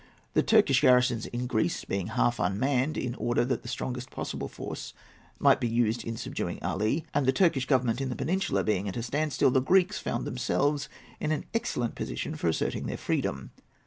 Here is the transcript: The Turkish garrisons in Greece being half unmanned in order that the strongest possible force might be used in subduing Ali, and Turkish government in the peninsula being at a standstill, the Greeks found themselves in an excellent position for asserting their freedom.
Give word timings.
The 0.33 0.41
Turkish 0.41 0.81
garrisons 0.81 1.27
in 1.27 1.45
Greece 1.45 1.85
being 1.85 2.07
half 2.07 2.39
unmanned 2.39 2.97
in 2.97 3.13
order 3.19 3.45
that 3.45 3.61
the 3.61 3.67
strongest 3.67 4.09
possible 4.09 4.47
force 4.47 4.95
might 5.37 5.61
be 5.61 5.67
used 5.67 6.03
in 6.03 6.17
subduing 6.17 6.57
Ali, 6.63 7.05
and 7.13 7.31
Turkish 7.35 7.67
government 7.67 8.01
in 8.01 8.09
the 8.09 8.15
peninsula 8.15 8.63
being 8.63 8.89
at 8.89 8.97
a 8.97 9.03
standstill, 9.03 9.51
the 9.51 9.61
Greeks 9.61 9.99
found 9.99 10.25
themselves 10.25 10.89
in 11.19 11.31
an 11.31 11.45
excellent 11.53 11.93
position 11.93 12.33
for 12.35 12.47
asserting 12.47 12.87
their 12.87 12.97
freedom. 12.97 13.51